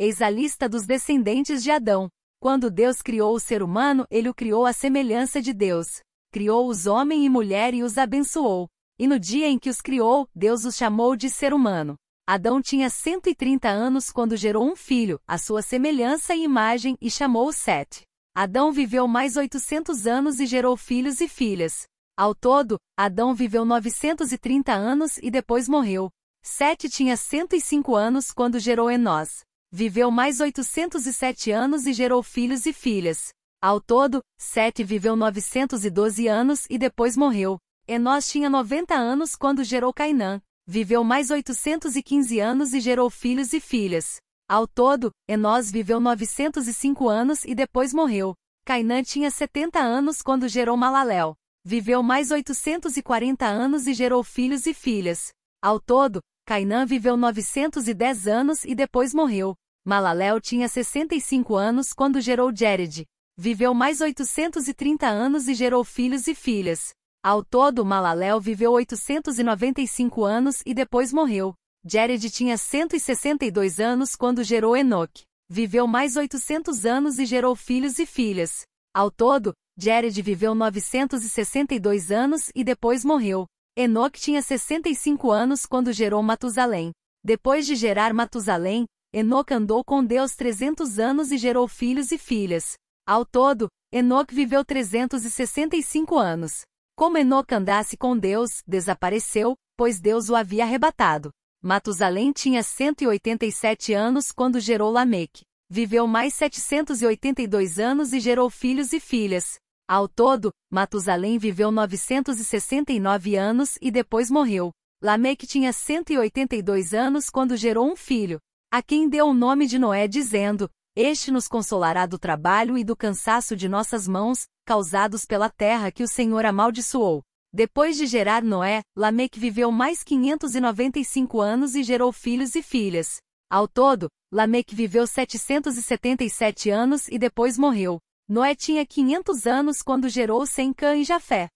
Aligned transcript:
Eis 0.00 0.22
a 0.22 0.30
lista 0.30 0.68
dos 0.68 0.86
descendentes 0.86 1.60
de 1.60 1.72
Adão. 1.72 2.08
Quando 2.40 2.70
Deus 2.70 3.02
criou 3.02 3.34
o 3.34 3.40
ser 3.40 3.64
humano, 3.64 4.06
ele 4.08 4.28
o 4.28 4.34
criou 4.34 4.64
à 4.64 4.72
semelhança 4.72 5.42
de 5.42 5.52
Deus. 5.52 5.88
Criou-os 6.30 6.86
homem 6.86 7.24
e 7.24 7.28
mulher 7.28 7.74
e 7.74 7.82
os 7.82 7.98
abençoou. 7.98 8.68
E 8.96 9.08
no 9.08 9.18
dia 9.18 9.48
em 9.48 9.58
que 9.58 9.68
os 9.68 9.80
criou, 9.80 10.28
Deus 10.32 10.64
os 10.64 10.76
chamou 10.76 11.16
de 11.16 11.28
ser 11.28 11.52
humano. 11.52 11.96
Adão 12.28 12.62
tinha 12.62 12.88
130 12.88 13.68
anos 13.68 14.12
quando 14.12 14.36
gerou 14.36 14.70
um 14.70 14.76
filho, 14.76 15.18
à 15.26 15.36
sua 15.36 15.62
semelhança 15.62 16.32
e 16.32 16.44
imagem, 16.44 16.96
e 17.00 17.10
chamou-o 17.10 17.52
Sete. 17.52 18.02
Adão 18.36 18.70
viveu 18.70 19.08
mais 19.08 19.36
800 19.36 20.06
anos 20.06 20.38
e 20.38 20.46
gerou 20.46 20.76
filhos 20.76 21.20
e 21.20 21.26
filhas. 21.26 21.88
Ao 22.16 22.36
todo, 22.36 22.78
Adão 22.96 23.34
viveu 23.34 23.64
930 23.64 24.72
anos 24.72 25.18
e 25.18 25.28
depois 25.28 25.68
morreu. 25.68 26.08
Sete 26.44 26.88
tinha 26.88 27.16
105 27.16 27.96
anos 27.96 28.30
quando 28.30 28.60
gerou 28.60 28.88
Enós. 28.88 29.47
Viveu 29.70 30.10
mais 30.10 30.40
807 30.40 31.50
anos 31.50 31.86
e 31.86 31.92
gerou 31.92 32.22
filhos 32.22 32.64
e 32.64 32.72
filhas. 32.72 33.34
Ao 33.60 33.78
todo, 33.78 34.22
Sete 34.38 34.82
viveu 34.82 35.14
912 35.14 36.26
anos 36.26 36.64
e 36.70 36.78
depois 36.78 37.18
morreu. 37.18 37.58
Enós 37.86 38.30
tinha 38.30 38.48
90 38.48 38.94
anos 38.94 39.36
quando 39.36 39.62
gerou 39.62 39.92
Cainã. 39.92 40.40
Viveu 40.66 41.04
mais 41.04 41.30
815 41.30 42.40
anos 42.40 42.72
e 42.72 42.80
gerou 42.80 43.10
filhos 43.10 43.52
e 43.52 43.60
filhas. 43.60 44.16
Ao 44.48 44.66
todo, 44.66 45.10
Enós 45.28 45.70
viveu 45.70 46.00
905 46.00 47.06
anos 47.06 47.44
e 47.44 47.54
depois 47.54 47.92
morreu. 47.92 48.34
Cainã 48.64 49.02
tinha 49.02 49.30
70 49.30 49.78
anos 49.78 50.22
quando 50.22 50.48
gerou 50.48 50.78
Malaléu. 50.78 51.34
Viveu 51.62 52.02
mais 52.02 52.30
840 52.30 53.44
anos 53.44 53.86
e 53.86 53.92
gerou 53.92 54.24
filhos 54.24 54.66
e 54.66 54.72
filhas. 54.72 55.30
Ao 55.62 55.78
todo, 55.78 56.20
Cainã 56.48 56.86
viveu 56.86 57.14
910 57.14 58.26
anos 58.26 58.64
e 58.64 58.74
depois 58.74 59.12
morreu. 59.12 59.54
Malaléu 59.88 60.38
tinha 60.38 60.68
65 60.68 61.56
anos 61.56 61.94
quando 61.94 62.20
gerou 62.20 62.54
Jered. 62.54 63.06
Viveu 63.38 63.72
mais 63.72 64.02
830 64.02 65.06
anos 65.06 65.48
e 65.48 65.54
gerou 65.54 65.82
filhos 65.82 66.26
e 66.26 66.34
filhas. 66.34 66.90
Ao 67.24 67.42
todo, 67.42 67.86
Malaléu 67.86 68.38
viveu 68.38 68.72
895 68.72 70.26
anos 70.26 70.60
e 70.66 70.74
depois 70.74 71.10
morreu. 71.10 71.54
Jered 71.90 72.28
tinha 72.28 72.58
162 72.58 73.80
anos 73.80 74.14
quando 74.14 74.44
gerou 74.44 74.76
Enoque. 74.76 75.22
Viveu 75.48 75.86
mais 75.86 76.16
800 76.16 76.84
anos 76.84 77.18
e 77.18 77.24
gerou 77.24 77.56
filhos 77.56 77.98
e 77.98 78.04
filhas. 78.04 78.66
Ao 78.94 79.10
todo, 79.10 79.54
Jared 79.74 80.20
viveu 80.20 80.54
962 80.54 82.12
anos 82.12 82.50
e 82.54 82.62
depois 82.62 83.06
morreu. 83.06 83.46
Enoque 83.74 84.20
tinha 84.20 84.42
65 84.42 85.30
anos 85.30 85.64
quando 85.64 85.94
gerou 85.94 86.22
Matusalém. 86.22 86.92
Depois 87.24 87.66
de 87.66 87.74
gerar 87.74 88.12
Matusalém, 88.12 88.86
Enoque 89.10 89.54
andou 89.54 89.82
com 89.82 90.04
Deus 90.04 90.36
300 90.36 90.98
anos 90.98 91.32
e 91.32 91.38
gerou 91.38 91.66
filhos 91.66 92.12
e 92.12 92.18
filhas. 92.18 92.74
Ao 93.06 93.24
todo, 93.24 93.68
Enoque 93.90 94.34
viveu 94.34 94.62
365 94.62 96.18
anos. 96.18 96.60
Como 96.94 97.16
Enoque 97.16 97.54
andasse 97.54 97.96
com 97.96 98.18
Deus, 98.18 98.62
desapareceu, 98.66 99.56
pois 99.78 99.98
Deus 99.98 100.28
o 100.28 100.36
havia 100.36 100.64
arrebatado. 100.64 101.30
Matusalém 101.62 102.32
tinha 102.32 102.62
187 102.62 103.94
anos 103.94 104.30
quando 104.30 104.60
gerou 104.60 104.92
Lameque. 104.92 105.40
Viveu 105.70 106.06
mais 106.06 106.34
782 106.34 107.78
anos 107.78 108.12
e 108.12 108.20
gerou 108.20 108.50
filhos 108.50 108.92
e 108.92 109.00
filhas. 109.00 109.54
Ao 109.88 110.06
todo, 110.06 110.50
Matusalém 110.70 111.38
viveu 111.38 111.70
969 111.70 113.36
anos 113.36 113.78
e 113.80 113.90
depois 113.90 114.30
morreu. 114.30 114.70
Lameque 115.02 115.46
tinha 115.46 115.72
182 115.72 116.92
anos 116.92 117.30
quando 117.30 117.56
gerou 117.56 117.90
um 117.90 117.96
filho, 117.96 118.38
a 118.70 118.82
quem 118.82 119.08
deu 119.08 119.28
o 119.28 119.34
nome 119.34 119.66
de 119.66 119.78
Noé, 119.78 120.06
dizendo: 120.06 120.70
Este 120.94 121.30
nos 121.30 121.48
consolará 121.48 122.06
do 122.06 122.18
trabalho 122.18 122.76
e 122.76 122.84
do 122.84 122.96
cansaço 122.96 123.56
de 123.56 123.68
nossas 123.68 124.06
mãos, 124.06 124.46
causados 124.64 125.24
pela 125.24 125.48
terra 125.48 125.90
que 125.90 126.02
o 126.02 126.08
Senhor 126.08 126.44
amaldiçoou. 126.44 127.22
Depois 127.52 127.96
de 127.96 128.06
gerar 128.06 128.42
Noé, 128.42 128.82
Lameque 128.94 129.40
viveu 129.40 129.72
mais 129.72 130.04
595 130.04 131.40
anos 131.40 131.74
e 131.74 131.82
gerou 131.82 132.12
filhos 132.12 132.54
e 132.54 132.62
filhas. 132.62 133.20
Ao 133.50 133.66
todo, 133.66 134.08
Lameque 134.30 134.74
viveu 134.74 135.06
777 135.06 136.68
anos 136.68 137.08
e 137.08 137.18
depois 137.18 137.56
morreu. 137.56 137.98
Noé 138.28 138.54
tinha 138.54 138.84
500 138.84 139.46
anos 139.46 139.80
quando 139.80 140.10
gerou 140.10 140.44
Sem 140.44 140.74
Cã 140.74 140.94
e 140.94 141.04
Jafé. 141.04 141.48